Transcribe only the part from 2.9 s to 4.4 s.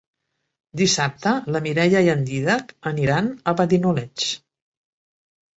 aniran a Benidoleig.